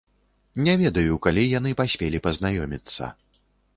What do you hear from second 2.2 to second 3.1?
пазнаёміцца.